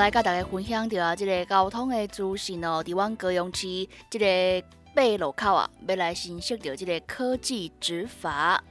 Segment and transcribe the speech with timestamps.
[0.00, 2.82] 来甲大家分享着即个交通的资讯哦。
[2.82, 8.64] 伫阮高雄市即个八路口啊，要来新设着即个科技执法。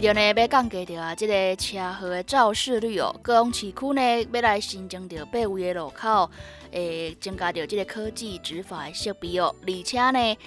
[0.00, 6.30] 为着呢要降低着啊，即个车祸的肇事率哦，高雄市区呢要来新增着八位的路口，
[6.70, 10.38] 诶，增加着即个科技执法的设备哦，而且呢，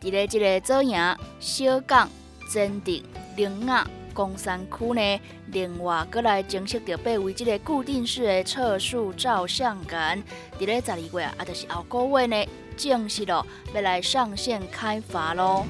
[0.00, 0.98] 伫咧即个左营、
[1.40, 2.08] 小港、
[2.50, 3.04] 真定、
[3.36, 10.24] 林雅、公山区呢，另外搁来增设着八位即个固定式的测速照相杆，
[10.58, 15.66] 伫咧十二月啊，啊，就是后个月呢，正式咯要来上线开发咯。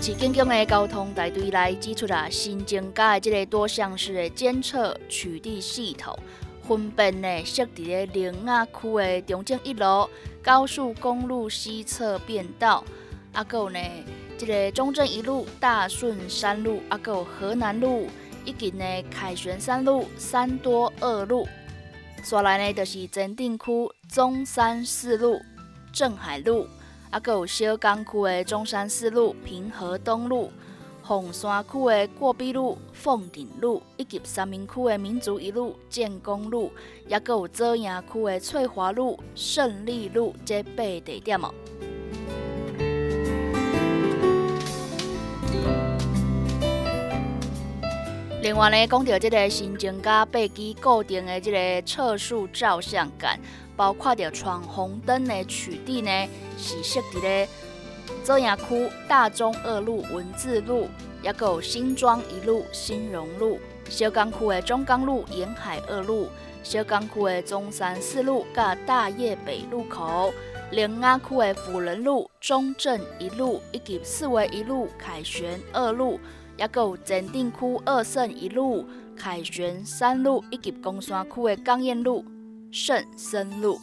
[0.00, 6.16] 市警局的交通大队来指出啊，新增加的这个多项式的监测取缔系统，
[6.62, 10.08] 分别呢设伫咧林雅区的中正一路、
[10.40, 12.82] 高速公路西侧便道，
[13.32, 13.78] 啊，有呢
[14.38, 18.08] 这个中正一路、大顺山路，啊，有河南路，
[18.44, 21.46] 以及呢凯旋山路、三多二路。
[22.22, 23.64] 刷来呢就是真定区
[24.10, 25.38] 中山四路、
[25.92, 26.66] 镇海路。
[27.10, 30.50] 啊，搁有小港区的中山四路、平和东路、
[31.02, 36.70] 凤山区的过壁路、凤顶路，以及三明区的民族一路、建功路，
[37.08, 41.52] 还搁有枣营区的翠华路、胜利路这八个地点哦。
[48.48, 53.38] 另外呢，讲到这个新增加八支固定的这个测速照相杆。
[53.76, 57.46] 包括着闯红灯的取缔呢，是设伫咧
[58.24, 60.88] 左营区大中二路文字路，
[61.22, 63.60] 也有新庄一路新荣路，
[63.90, 66.26] 小港区的中港路沿海二路，
[66.62, 70.32] 小港区的中山四路甲大业北路口，
[70.70, 76.18] 林雅区的辅仁路中正一路以及四维一路凯旋二路，
[76.58, 78.84] 也有镇定区二圣一路
[79.16, 82.24] 凯旋三路以及工山区的江燕路。
[82.70, 83.78] 圣森路。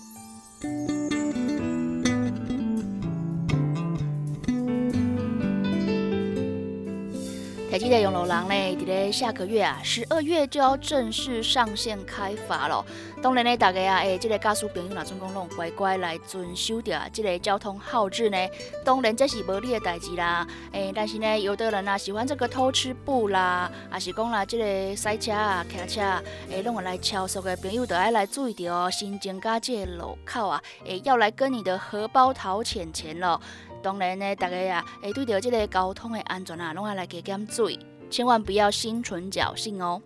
[7.75, 12.85] 台积电永楼廊呢，伫咧下个月啊，十二月就要正式上线开发了。
[13.21, 18.37] 当然呢，大家啊，诶，这个驾驶朋友哪总讲拢乖乖来遵守着这个交通号志呢？
[18.85, 20.47] 当然这是无你的代志啦。
[20.71, 28.89] 诶，但是呢，有的人啊喜欢这个偷吃布啦，还是讲啦，这个塞车啊、开车啊，诶，拢来超速的朋友，都要来注意着哦。
[28.89, 33.37] 新增加这个路口啊，诶，要来跟你的荷包讨钱钱了。
[33.85, 37.77] 当然呢，大家呀，会对着这个交通的安全啊，拢要来加减注意，
[38.09, 40.01] 千万不要心存侥幸哦。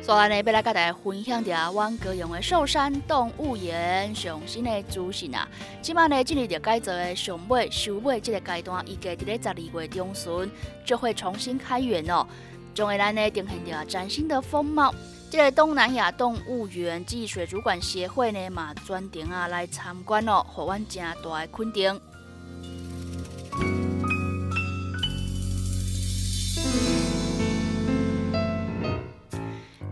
[0.00, 5.46] 所以呢，要来跟大家分享下阮高雄的寿山动物园上新的资讯啊。
[5.82, 10.50] 即摆呢，进入着改造的上尾、收尾这个阶段，预计伫咧十二月中旬
[10.86, 12.26] 就会重新开园哦，
[12.72, 14.94] 将会咱呢呈现着崭新的风貌。
[15.30, 22.00] 这个东南亚动物园暨水族馆协会呢，嘛专程啊来参观哦，互阮正大的肯定。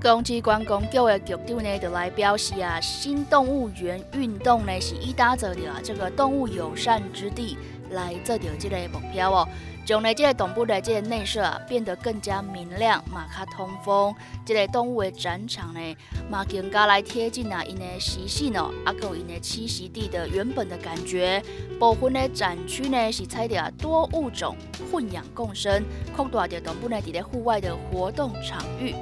[0.02, 7.56] 公鸡观光局的局长呢，就来表示啊，新动物园运动呢，是以打造着啊这个动物友善之地
[7.90, 9.48] 来做着这个目标哦。
[9.88, 14.14] 将呢，这个动物的这个内设啊，变得更加明亮、马卡通风。
[14.44, 15.80] 这个动物的展场呢，
[16.28, 21.42] 嘛更加来贴近啊，因的习性哦，啊，有因的栖息地的原本的感觉。
[21.80, 24.54] 部分的展区呢，是采的多物种
[24.92, 25.82] 混养共生，
[26.14, 28.94] 扩大着动物呢，伫咧户外的活动场域。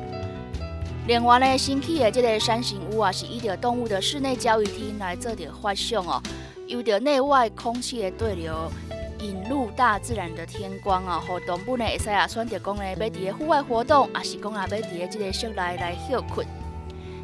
[1.09, 6.23] 另外呢，新起的这个山形屋啊，是以着动物的室内教育厅来做着发想哦，
[6.69, 8.71] 有着内外空气的对流。
[9.27, 16.47] 引入大自然的天光哦，互动物呢会使啊选择讲呢要伫咧户外活动，也是讲啊要伫咧即个室内来休困。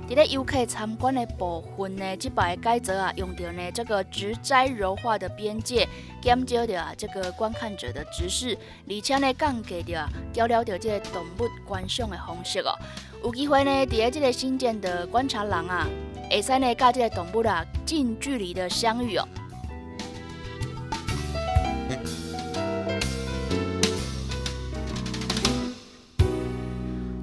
[0.09, 5.89] 伫咧游客参观的部分呢，即摆改则啊，用到呢这个直摘柔化的边界，
[6.21, 8.59] 减少着啊这个观看者的直视，
[8.89, 12.75] 而且呢降低着啊交流着即个动物观赏的方式哦。
[13.23, 15.87] 有机会呢，伫咧即个新建的观察廊啊，
[16.29, 19.27] 会使呢甲即个动物啊近距离的相遇哦。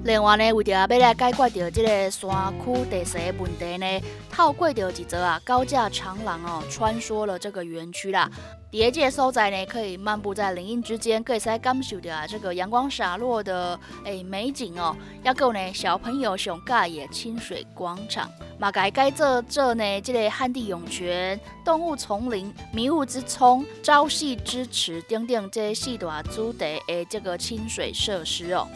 [0.09, 4.01] 另外呢，为着要来解决着这个山区地势问题呢，
[4.31, 8.27] 透过着一则啊高架长廊哦，穿梭了这个园区啦。
[8.71, 14.97] 伫这个所在呢，可以漫步在林荫之间，可以使感受着啊这个阳光洒落的诶美景哦。
[15.21, 18.27] 要够呢，小朋友上盖也清水广场，
[18.57, 28.67] 嘛改改这这呢，这个旱地涌泉、动物丛林、迷雾之葱、朝夕之池等等这四大主题的这个清水设施哦。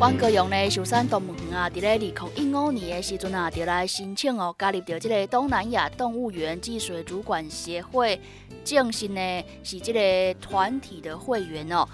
[0.00, 8.18] 阮高阳呢，寿山动物园啊，伫咧二零一五年的时候啊，就来申请哦，加入到这个东南亚动物园技水主管协会，
[8.64, 11.86] 正式呢是这个团体的会员哦。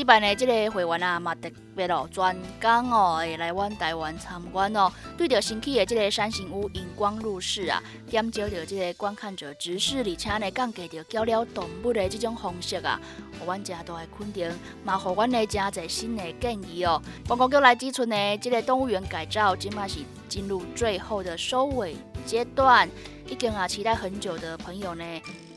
[0.00, 4.90] 即摆呢，即个会员啊，嘛特别哦，专工哦，会来阮台湾参观哦。
[5.14, 12.98] 对着新起的即个山形屋荧光入室啊，减少着即个观看者直视，而且呢，降低着交流动物的即种方式啊，
[13.38, 14.50] 互阮正大的肯定，
[14.82, 17.02] 嘛互阮的真侪新的建议哦。
[17.28, 19.98] 观光局来指出呢，即个动物园改造，即嘛是
[20.30, 21.94] 进入最后的收尾
[22.24, 22.88] 阶段，
[23.26, 25.04] 已经啊期待很久的朋友呢，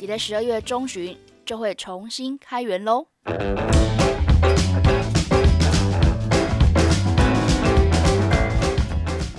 [0.02, 3.08] 伫咧十二月中旬就会重新开园喽。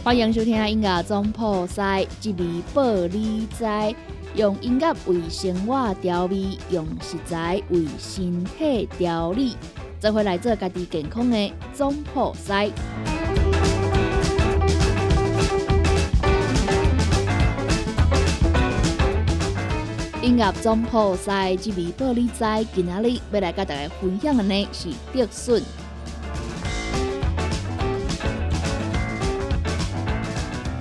[0.04, 3.64] 欢迎收听音乐总破塞，一味保你知，
[4.34, 9.56] 用音乐为生活调味，用食材为身体调理，
[9.98, 12.66] 做回来做家己健康的总破塞。
[20.20, 25.62] 音乐总破塞，一味保你知，今仔日要来甲大家分享的呢是竹笋。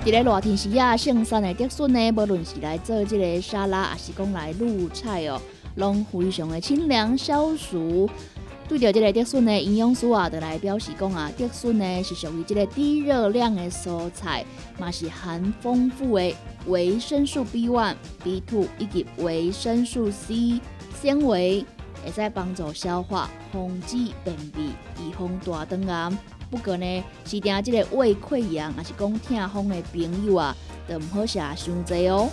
[0.04, 5.40] 伫咧热天时啊，盛产的竹笋呢，无论是来做即个沙拉，还是讲来卤菜哦，
[5.76, 8.06] 拢非常的清凉消暑。
[8.68, 14.44] 对着即个竹笋呢，营养师啊，就来表示讲啊，竹笋呢是属于即个低热量的蔬菜，
[14.78, 16.34] 嘛是含丰富的
[16.66, 20.60] 维生素 B one、B two 以及维生素 C
[21.00, 21.64] 纤维，
[22.04, 26.18] 会使帮助消化、防止便秘、预防大肠癌。
[26.54, 30.56] 不过呢，是定即个胃溃疡，还是讲痛风的朋友啊，
[30.86, 32.28] 都唔好食伤济哦。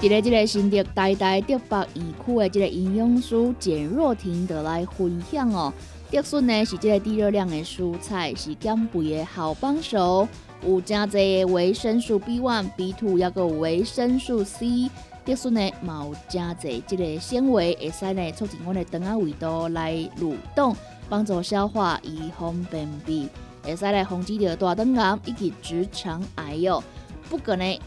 [0.00, 5.70] 伫咧即个新竹大大竹北园区的即个营养师简若婷得来分享哦。
[6.10, 10.26] 竹笋呢是即个低热量的蔬菜，是减肥的好帮手，
[10.66, 14.88] 有真济维生素 B one、B two，还有维生素 C。
[15.24, 20.76] 竹笋呢，嘛有真侪即个纤维，会使呢促进我的肠仔胃道来蠕动，
[21.08, 23.28] 帮助消化，预防便秘，
[23.62, 26.84] 会使来防止着大肠癌以及直肠癌哟。
[27.30, 27.80] 不过呢，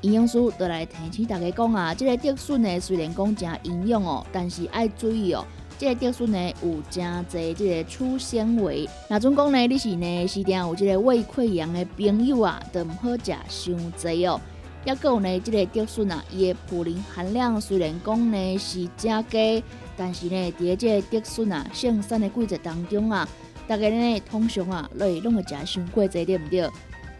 [0.00, 5.44] 营养师都来提醒大家讲啊，即个竹笋呢虽然讲真营养哦，但是爱注意哦，
[5.76, 8.88] 即个竹笋呢有真侪即个粗纤维。
[9.10, 14.40] 那总讲呢，你是呢是定有即个胃溃疡的朋友啊，都毋好食伤济哦。
[14.84, 19.64] 也有呢，即个竹笋啊，伊的普林含量虽然讲呢是真低，
[19.96, 23.26] 但是呢，伫即个竹笋啊生产的季节当中啊，
[23.66, 26.68] 大家呢通常啊，会拢会食伤过侪，对毋对？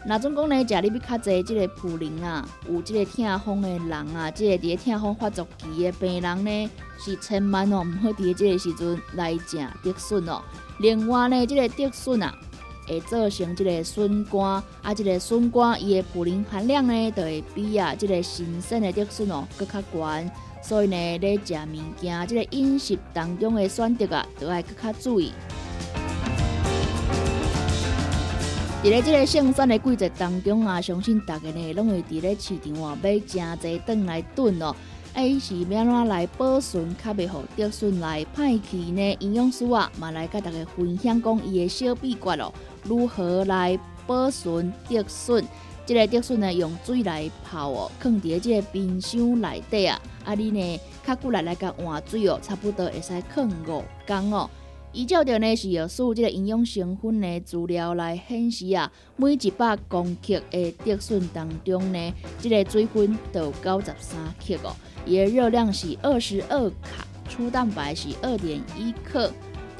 [0.07, 6.69] 那总讲呢，食你比较侪即个普林啊，有即个痛风的人啊，即个伫咧痛风发作期的病人呢，
[6.99, 10.39] 是千万哦，毋好伫即个时阵来食竹笋哦。
[10.77, 12.31] 另外呢，即个竹笋啊。
[12.87, 20.31] 会造成即个笋干，啊，即个笋干伊的普林含量呢，就会比啊即个新鲜的竹笋哦，搁较悬。
[20.61, 25.31] 所以呢，咧食物件，即个饮食当中的选择啊，都要搁较注意。
[28.83, 34.75] 伫咧即个盛产的季节当中啊，相信大家呢，拢会伫咧市场啊买真侪顿来炖哦。
[35.15, 39.17] A 是要怎来保存，较袂互竹笋来歹去呢？
[39.21, 42.53] 营养师啊，嘛来甲大家分享讲伊的小秘诀哦。
[42.85, 43.77] 如何来
[44.07, 45.43] 保存竹笋？
[45.85, 50.01] 即个竹笋呢，用水来泡哦，放伫即个冰箱内底啊。
[50.23, 54.49] 啊，你呢，较久来来甲换水哦，差不多会使放五工哦。
[54.91, 64.73] 依照着呢是有数这个营养成分的资料来显示啊，每一百公克的德顺当中呢，这个水分有九十三克哦，
[65.05, 69.29] 伊的热量是二十二卡，粗蛋白是二点一克，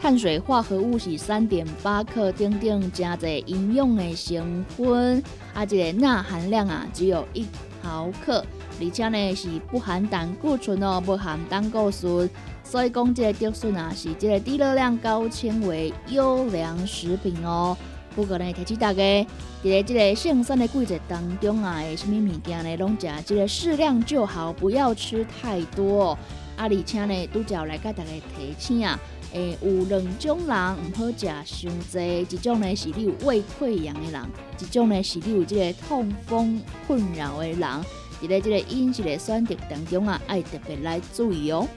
[0.05, 7.43] 碳水化合物是三点八克，等等加在营养的成分，啊，这个钠含量啊只有一
[7.81, 8.45] 毫克，
[8.79, 12.29] 而且呢是不含胆固醇哦，不含胆固醇。
[12.63, 17.75] 所以讲，这个竹笋啊，是这个低热量、高纤维优良食品哦。
[18.15, 19.27] 不过呢，提醒大家，
[19.63, 26.15] 在这个圣诞的季节当中啊，什么物件呢，拢食这个适量就好，不要吃太多。
[26.55, 28.97] 啊，而且呢，拄则来甲大家提醒啊，
[29.35, 34.21] 诶，有两种人毋好食伤济，一种呢是你有胃溃疡的人，
[34.61, 41.67] 一种呢是你有这个痛风困扰的人，伫咧这个饮食的选择当中啊，爱特别来注意哦。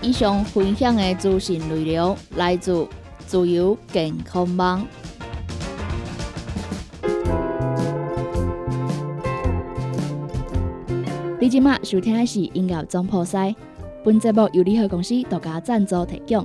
[0.00, 2.86] 以上分享的资讯内容来自
[3.26, 4.86] 自由健康网。
[11.46, 13.54] 你今麦收听的是音乐总破塞，
[14.04, 16.44] 本节目由联合公司独家赞助提供。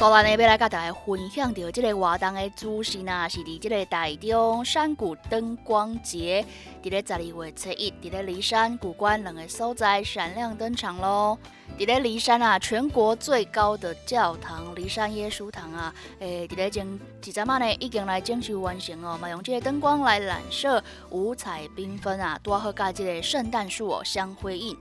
[0.00, 6.42] 所以呢，要来甲大家分享到这个活动的资讯啊，是伫这个台中山谷灯光节，
[6.82, 11.38] 伫咧十二月初一，伫咧骊山古关两个所在闪亮登场咯。
[11.78, 24.74] 伫咧骊山啊，全国最高的教堂骊山耶稣堂啊，诶，伫咧前几阵嘛呢，已经来整修完成哦，嘛用这个灯光来染色，五彩缤纷啊，多好甲这个圣诞树哦相辉映。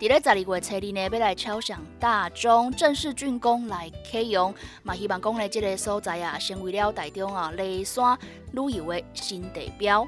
[0.00, 4.52] 伫咧十二月初二呢，要来敲响大钟，正式竣工来启用。
[4.82, 8.18] 嘛，希望讲呢，这个所在啊，成为了台中啊，骊山
[8.50, 10.06] 旅游的新地标。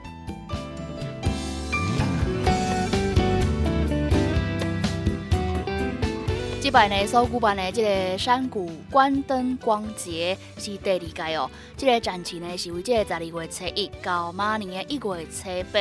[6.60, 11.48] 即摆呢，所举办的这个山谷关灯光节是第二届哦。
[11.76, 15.78] 这个展期呢，是为即个十二月初一到明年的一月初八。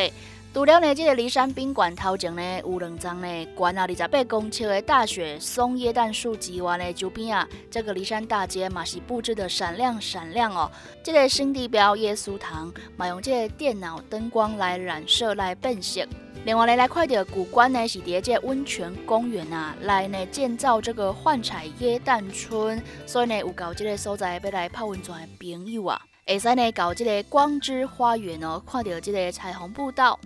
[0.55, 10.71] 除了呢，这个骊山宾馆头前呢有两张呢，关啊二十八公尺的大雪松椰蛋树之外呢，周边啊，这个骊山大街嘛是布置的闪亮闪亮哦。
[11.03, 16.07] 这个新地标耶稣堂嘛用这个电脑灯光来染色来变色。
[16.45, 30.17] 另外呢，来看到古关呢是伫这温泉公园啊来呢建造这个幻彩椰蛋村，所以呢有搞这个所在要来泡温泉的朋友啊，会使呢搞这个光之花园哦，看到这个彩虹步道。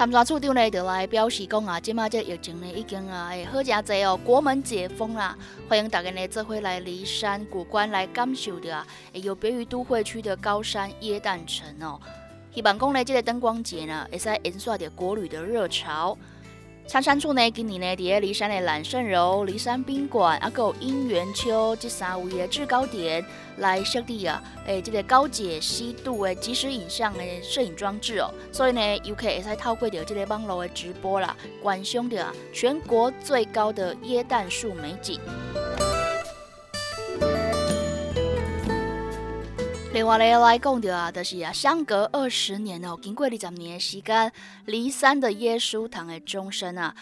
[0.00, 5.36] 参选处长呢，就来表示讲啊，即马这疫情呢已经啊会好真济哦，国门解封啦，
[5.68, 12.00] 欢迎大家呢做伙来骊山古关来感受的啊，有别于都会区的高山椰蛋城哦。
[12.50, 16.16] 希望讲呢，这个灯光节呢，会使延续着国旅的热潮。
[16.86, 23.24] 参山处呢，今年呢，伫咧骊山的揽胜楼、骊山宾馆，啊，有姻缘丘这三位的制高点
[23.58, 35.20] 来设立啊，诶，这个高解析度的即时影像的摄影装置哦，所以呢，游客会使透过着这个网络的直播啦，观赏着全国最高的椰蛋树美景。
[40.00, 44.32] 另外咧来讲着啊，就是啊，相隔二十年哦，经过二十年的时间，
[44.64, 46.94] 离散的耶稣堂的钟声啊，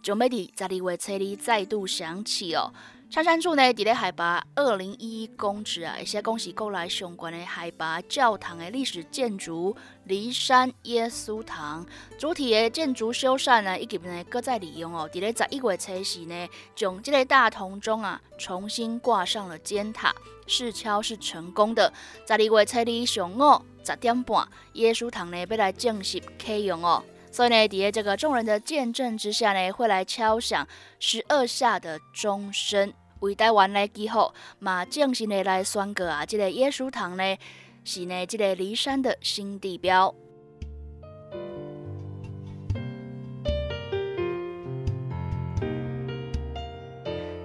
[0.00, 2.72] 就要伫十二月初二再度响起哦。
[3.10, 9.74] 参山处呢，伫咧海拔二零一一公尺啊，而且恭喜过来相关的海拔教堂的历史建筑
[10.06, 11.86] 骊山耶稣堂
[12.18, 20.14] 主体的建筑修缮呢，以及呢搁再利用哦，伫咧十一月初时呢，将这个大铜钟啊重新挂上了尖塔，
[20.46, 21.90] 试敲是成功的。
[22.26, 27.02] 十二月初二上午十点半，耶稣堂呢要来正式启用哦。
[27.38, 30.66] 所以呢，伫咧这个众人的见证之下呢，会来敲响
[30.98, 37.38] 十二下的钟声，为台湾来记号，马正式的来宣告啊，这个耶稣堂呢
[37.84, 40.12] 是呢这个骊山的新地标。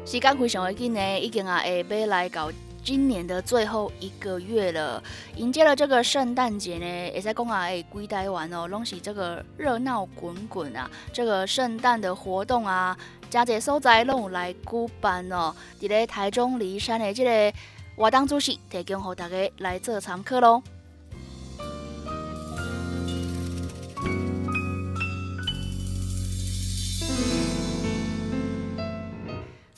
[0.04, 2.50] 时间非常的紧呢，已经啊下要来到。
[2.84, 5.02] 今年的最后一个月了，
[5.38, 12.98] 迎接了这个圣诞节呢，也在讲啊，哎，归台湾哦，拢是这个热闹滚滚啊，这个圣诞的活动啊，
[13.30, 15.56] 加侪所在拢有来举办哦。
[15.80, 17.58] 伫咧台中梨山的这个
[17.96, 20.62] 活动主席，提供给大家来做参考咯。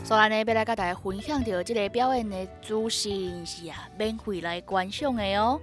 [0.05, 5.59] 所以呢，要来甲大家分享到这个表演的资讯是啊，免费来观赏的哦。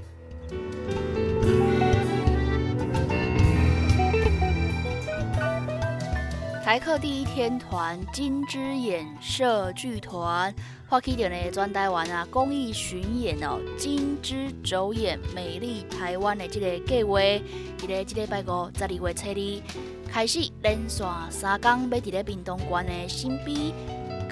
[6.64, 10.52] 台客第一天团金枝演社剧团
[10.88, 19.62] 发起着呢，全台湾啊公益巡演哦，金枝走演美丽台湾的这个计划，伫咧即个拜五十二月初二
[20.10, 23.72] 开始连续三天，要伫咧屏东县的新碧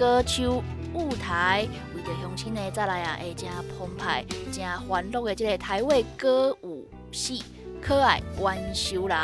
[0.01, 0.65] 歌手
[0.95, 7.43] 舞台，为着乡亲呢再来啊，会真澎湃、真欢乐的这个台味歌舞戏，
[7.83, 9.19] 可爱万寿人。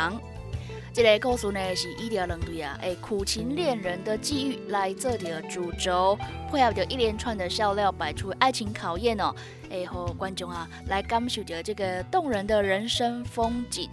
[0.93, 6.15] 这个故事呢是一条两对啊，诶，苦情恋人的际遇来做着主轴，
[6.51, 9.33] 配合着一连串的笑料，摆出爱情考验哦，
[9.71, 13.89] 诶，和观众啊来感受着这个动人的人生风景。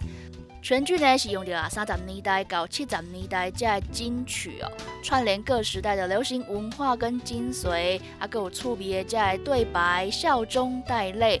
[0.65, 4.71] 全剧呢是用着啊三十年代到七十年代这金曲哦，
[5.03, 11.39] 串联各时代的流行文化跟精髓，啊，有趣味的这对白，笑中带泪。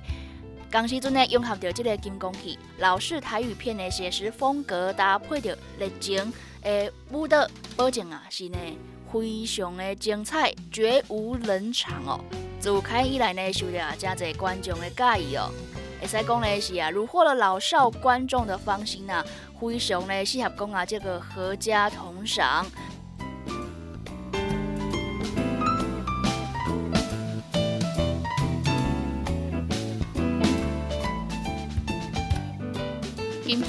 [0.69, 8.57] 当时阵呢融合着这个金光戏老式台语片的写实风格，搭配着热情的舞蹈，保证啊是呢
[9.11, 12.23] 非常的精彩，绝无冷场哦。
[12.59, 15.49] 自开以来呢，受到真侪观众的介意哦。
[16.05, 19.25] 会使讲呢是啊，虏获了老少观众的芳心呐，
[19.59, 22.63] 非常呢适合讲啊这个合家同赏。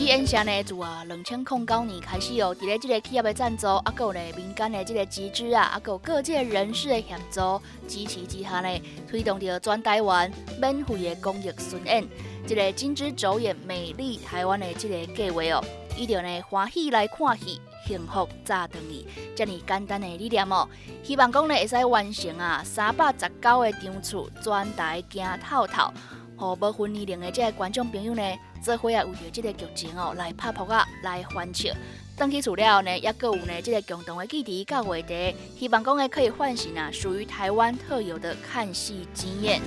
[0.07, 12.07] 今期演下呢，自啊两千零九年开始哦，伫咧这个企业的赞助，啊，有咧民间的这个集资啊，啊，有各界人士的协助支持之下呢，推动着全台湾免费的公益巡演，
[12.47, 15.65] 这个金枝走演美丽台湾的这个计划哦，
[15.97, 20.69] 一定呢欢喜来看戏，幸福早等你，这么简单的理念哦，
[21.03, 25.93] 希望讲呢会使完成啊三百十九个场次，全台行透透，
[26.37, 28.23] 和无分年龄的这个观众朋友呢。
[28.63, 31.73] 做伙啊，为着这个剧情哦，来拍扑啊，来欢笑。
[32.17, 39.61] 登记除了呢，也各有呢这个共同的记忆甲话题，希望讲呢可以唤醒啊属于台湾特有的看戏经验。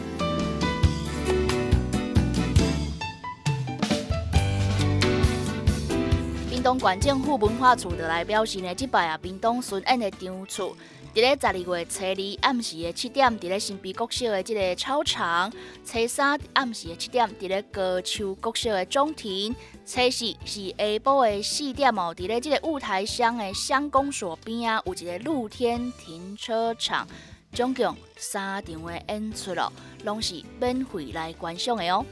[6.49, 10.69] 屏东县政府文化处的来表示呢，即摆啊，屏东巡演的场次。
[11.11, 15.51] 伫咧十二月初二暗时的七点，伫咧新北国小的即个操场；
[15.83, 19.51] 初三暗时的七点，伫咧高丘国小的中庭；
[19.85, 27.07] 初四是下晡的四点哦，伫咧即个雾台乡的乡公所边啊，有一个露天停车场。
[27.51, 32.05] 总共三场的演出咯，拢是免费来观赏的哦。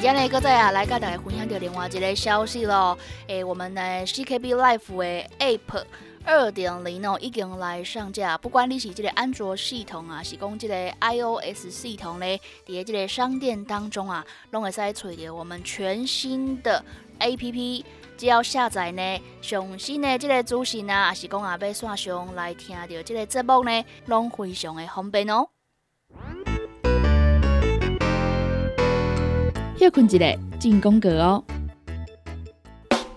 [0.00, 2.96] 今天呢，搁再啊来跟大家分享到另外一个消息咯。
[3.26, 5.84] 诶，我们的 CKB Life 的 App
[6.24, 8.38] 二点零哦，已经来上架。
[8.38, 16.82] 不管你是这个安卓系统啊，是讲这个 iOS 系统咧，伫这个商店当中啊，拢会使找到我们全新的
[17.18, 17.84] App。
[18.16, 25.46] 只要下载呢，上新的这个资讯啊，也是讲啊要线上来听到这个节目呢，拢非常的方便哦。
[29.80, 31.42] 休困一下，进功课哦。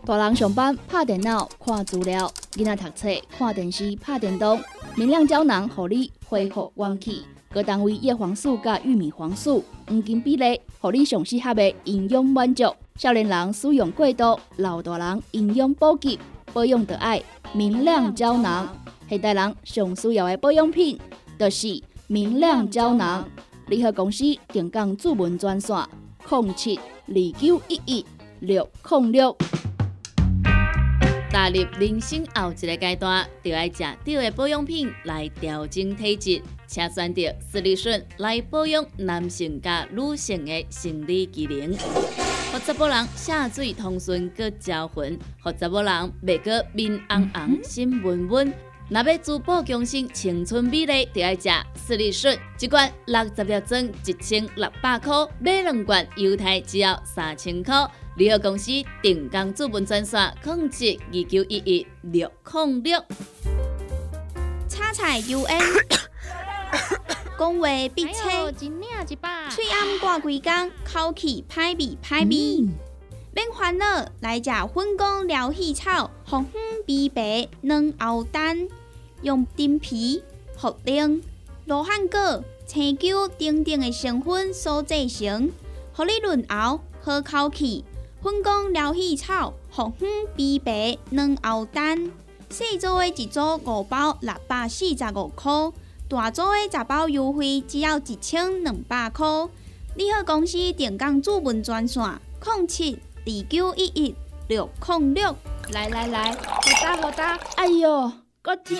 [0.06, 4.58] 大人上班拍电脑看资料，囡仔读册看电视拍电动。
[4.96, 7.26] 明亮胶囊，互你恢复元气。
[7.52, 12.74] 各单位叶黄素加玉米黄素黄金比例，互你上适合的营养满足。
[12.96, 16.18] 少年人使用过度，老大人营养补给
[16.54, 17.22] 保养的爱
[17.52, 18.74] 明亮胶囊。
[19.10, 20.98] 现代人上需要的保养品，
[21.38, 23.28] 就是明亮胶囊。
[23.68, 25.76] 联合公司定岗主文专线。
[26.30, 28.06] 零七二九一一
[28.40, 29.38] 六零六。
[31.30, 41.72] 踏入人生后一个阶段，就要食对的保养品来调整体质，请选择斯利顺来保养男性加女性的生理机能，
[42.52, 48.54] 让查甫人下水通顺个招魂，让查某人袂个面红红心温温。
[48.94, 57.90] 若要珠宝强身、青春美丽，就要食斯利顺，一罐六十粒装，一千六百块；买两罐，犹太只要三千块。
[58.18, 58.70] 联合公司
[59.02, 63.04] 定岗资本专线：控制二九一一六零六。
[64.70, 65.60] 叉彩 UN。
[67.40, 68.70] 讲话闭嘴，
[69.50, 72.70] 嘴暗挂规工，口气歹味歹味。
[73.36, 78.68] 免烦恼，来食粉公疗气草，红粉枇杷软藕丹，
[79.24, 80.22] 用丁皮、
[80.60, 81.22] 茯苓、
[81.66, 85.50] 罗汉果、青椒等等的成分所制成，
[85.94, 87.84] 互你润喉好口气。
[88.22, 90.08] 粉公疗气草，红粉
[90.38, 92.12] 枇杷软藕丹，
[92.50, 95.52] 细组的一组五包六百四十五块，
[96.08, 99.26] 大组的十包优惠只要一千两百块。
[99.96, 102.04] 你好，公司电工主文专线：
[102.46, 103.00] 零七。
[103.26, 104.14] 二九一一
[104.50, 105.34] 六零六，
[105.72, 108.12] 来来来，好哒好哒，哎呦，
[108.46, 108.76] 够痛！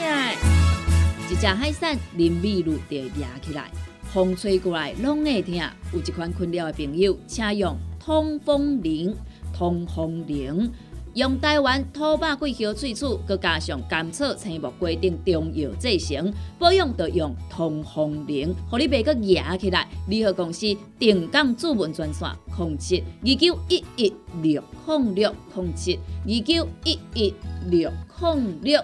[1.32, 3.72] 一只海扇林密路就压起来，
[4.14, 5.56] 风吹过来拢会痛。
[5.94, 9.16] 有一款困扰的朋友，请用通风铃，
[9.54, 10.70] 通风铃。
[11.14, 19.88] 用台湾土白桂花萃取，佮加上甘草、青木规定中药制成，保养要用通风灵，互你袂佮压起来。
[20.10, 27.34] 联合公司定岗主文专线：控制二九一一六零六零七二九一一
[27.70, 28.84] 六零六。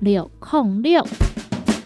[0.00, 1.06] 六零六。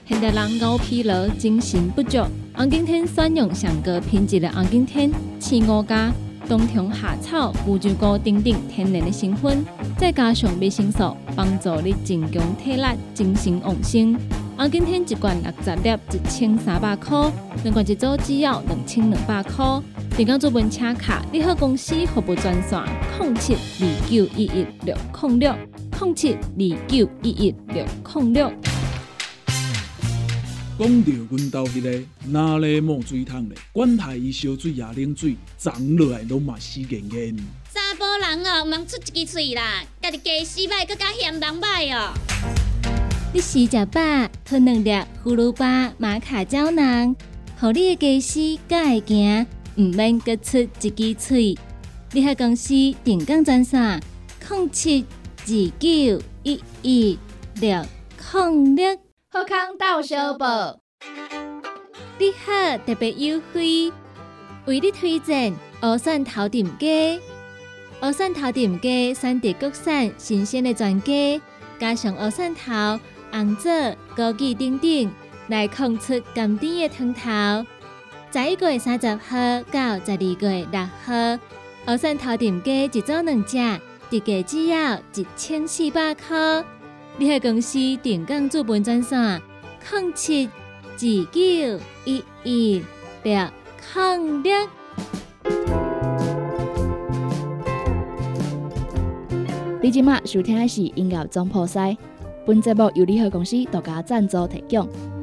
[0.06, 2.18] 现代人熬疲劳、精神不足，
[2.54, 6.12] 红景天选用上个品质的红景天吃五加。
[6.46, 9.64] 冬虫夏草、乌鸡菇等等天然的成分，
[9.96, 12.82] 再加上维生素，帮助你增强体力、
[13.14, 14.14] 精神旺盛。
[14.56, 19.64] 啊，今天一罐六十粒，一千三百块；两罐一组，只要两千两百块。
[20.16, 22.80] 订购做文车卡，你好公司服务专线：
[23.18, 25.52] 零七二九一一六零六
[26.00, 28.52] 零七二九一一六零六。
[30.78, 33.58] 讲到阮兜迄个哪里冒水桶咧？
[33.72, 37.36] 管他伊烧水也冷水，长落来拢嘛死严严。
[37.72, 39.82] 查甫人哦，毋通出一支嘴啦！
[40.00, 42.14] 家己家洗歹，搁加嫌人歹哦。
[43.32, 44.00] 你食食饱，
[44.44, 44.90] 吞两粒
[45.24, 47.16] 葫芦巴、玛卡胶囊，
[47.58, 51.58] 互你的家洗才会行，毋免搁出一支嘴。
[52.12, 52.68] 你喺公司
[53.02, 54.00] 定岗专线：
[54.48, 55.04] 零七
[55.40, 55.46] 二
[55.78, 57.18] 九一一
[57.60, 57.84] 六
[58.32, 58.98] 零六。
[59.30, 60.78] 好康到小报，
[62.20, 63.92] 你好特别优惠，
[64.66, 67.18] 为你推荐乌蒜头店鸡。
[68.02, 71.40] 乌蒜头店鸡选择国产新鲜的全鸡，
[71.80, 73.00] 加上乌蒜头、
[73.32, 73.70] 红枣、
[74.14, 75.10] 枸杞等等，
[75.48, 77.66] 来控出甘甜的汤头。
[78.34, 81.38] 十一月三十号到十二月六号，
[81.86, 83.56] 乌蒜头顶鸡一组两只，
[84.10, 86.64] 特价只要一千四百块。
[87.16, 89.40] 你喺公司电工做本专线：
[89.92, 92.82] 零七二九一一
[93.22, 93.48] 六
[93.94, 94.52] 零六。
[99.80, 101.96] 你今麦收听的是音乐总破塞，
[102.44, 105.13] 本节目由你合公司独家赞助提供。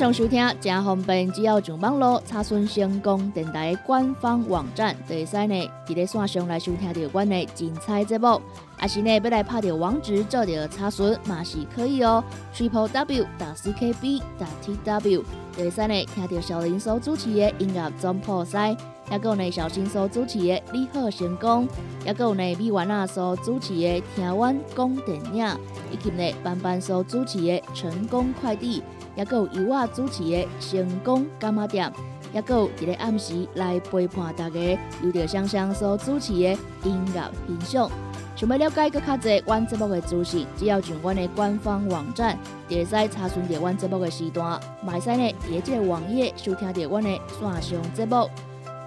[0.00, 8.40] 想收听正方便，只要上网络查询成功电台官方网站，就会使呢伫咧线上来收听到阮的精彩节目。
[8.80, 12.24] 也是呢要来拍着网址做着查询嘛是可以哦。
[12.56, 13.26] Triple W.
[13.38, 14.22] 打 C K B.
[14.38, 15.22] 打 T W.
[15.54, 18.74] 就会使呢听到小林所主持的音乐总破塞，
[19.10, 21.68] 也有呢小新所主持的你好成功，
[22.06, 25.46] 也有呢米丸啊所主持的听完讲电影，
[25.92, 28.82] 以及呢班班所主持的成功快递。
[29.16, 31.92] 也有由我主持的成功干妈店，
[32.32, 37.90] 也有伫个暗时来陪伴大家，由着香香所主持的音乐欣赏。
[38.36, 44.58] 想要了解更较侪阮节目的资讯，只要上阮的官方网站，就会使查询到阮节目的时段。
[44.82, 48.30] 买使呢，伫即个网页收听到阮的线上节目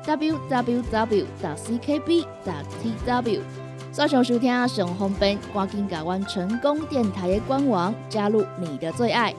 [0.07, 1.25] ，w w w.
[1.39, 2.25] 打 c k b.
[2.43, 3.41] 打 t w。
[3.91, 9.35] 线上收听上方便，赶紧加阮成功电台的官网，加入你的最爱。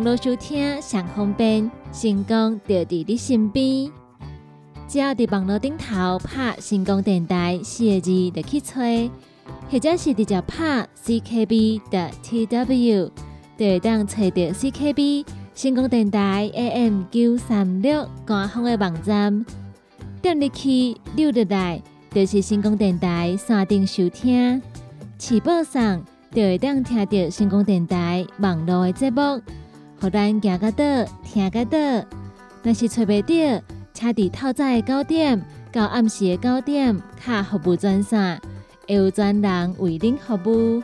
[0.00, 3.92] 网络收听上方便，成功就伫你身边。
[4.88, 9.10] 只要伫网络顶头拍“成功电台”四个字，就去吹，
[9.70, 13.10] 或者是直接拍 “ckb” 的 “tw”，
[13.58, 19.44] 就会当找到 CKB 成功电台 AM 九三六官方的网站。
[20.22, 24.62] 点入去六六台，就是成功电台山顶收听，
[25.18, 29.42] 起播上就会当听到成功电台网络的节目，
[30.00, 30.84] 互咱行个倒，
[31.22, 31.78] 听个倒。
[32.62, 38.40] 若是找袂到，车伫透早的九点到暗时的九点，卡服务专线，
[38.88, 40.82] 会有专人为您服务。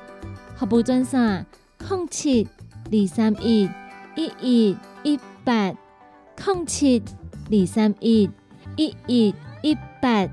[0.57, 1.47] 服务专线：
[1.89, 2.47] 零七
[2.93, 3.69] 二三一
[4.15, 5.73] 一一一八
[6.45, 7.03] 零七
[7.51, 8.31] 二三一。
[8.77, 10.29] 一一一八。